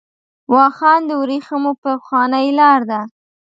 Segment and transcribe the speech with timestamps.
[0.53, 3.01] واخان د ورېښمو پخوانۍ لار ده.